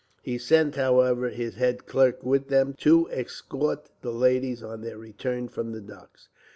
He 0.23 0.39
sent, 0.39 0.77
however, 0.77 1.29
his 1.29 1.53
head 1.57 1.85
clerk 1.85 2.23
with 2.23 2.47
them, 2.47 2.73
to 2.79 3.07
escort 3.11 3.91
the 4.01 4.09
ladies 4.11 4.63
on 4.63 4.81
their 4.81 4.97
return 4.97 5.47
from 5.47 5.73
the 5.73 5.81
docks. 5.81 6.27